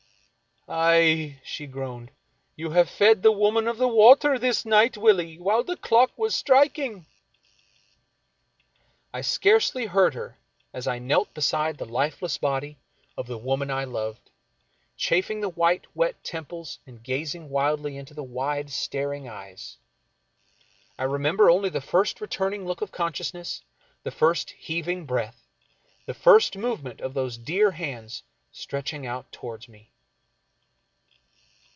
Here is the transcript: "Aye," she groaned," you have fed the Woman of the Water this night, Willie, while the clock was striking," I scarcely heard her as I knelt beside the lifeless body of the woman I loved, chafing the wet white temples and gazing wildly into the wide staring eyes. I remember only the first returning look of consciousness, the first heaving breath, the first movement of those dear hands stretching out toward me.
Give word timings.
"Aye," 0.73 1.39
she 1.43 1.65
groaned," 1.67 2.11
you 2.55 2.69
have 2.69 2.89
fed 2.89 3.23
the 3.23 3.31
Woman 3.31 3.67
of 3.67 3.77
the 3.77 3.89
Water 3.89 4.39
this 4.39 4.63
night, 4.63 4.95
Willie, 4.95 5.37
while 5.37 5.65
the 5.65 5.75
clock 5.75 6.11
was 6.17 6.33
striking," 6.33 7.05
I 9.11 9.19
scarcely 9.19 9.87
heard 9.87 10.13
her 10.13 10.37
as 10.71 10.87
I 10.87 10.97
knelt 10.99 11.33
beside 11.33 11.77
the 11.77 11.85
lifeless 11.85 12.37
body 12.37 12.77
of 13.17 13.27
the 13.27 13.39
woman 13.39 13.69
I 13.69 13.83
loved, 13.83 14.29
chafing 14.95 15.41
the 15.41 15.49
wet 15.49 15.87
white 15.93 16.23
temples 16.23 16.79
and 16.85 17.03
gazing 17.03 17.49
wildly 17.49 17.97
into 17.97 18.13
the 18.13 18.23
wide 18.23 18.69
staring 18.69 19.27
eyes. 19.27 19.77
I 20.97 21.03
remember 21.03 21.49
only 21.51 21.69
the 21.69 21.81
first 21.81 22.21
returning 22.21 22.65
look 22.65 22.79
of 22.79 22.93
consciousness, 22.93 23.61
the 24.03 24.11
first 24.11 24.51
heaving 24.51 25.05
breath, 25.05 25.43
the 26.05 26.13
first 26.13 26.55
movement 26.55 27.01
of 27.01 27.13
those 27.13 27.37
dear 27.37 27.71
hands 27.71 28.23
stretching 28.53 29.05
out 29.05 29.29
toward 29.33 29.67
me. 29.67 29.89